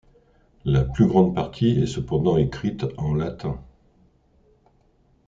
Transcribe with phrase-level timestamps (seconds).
[0.65, 3.63] La plus grande partie est cependant écrite en latin.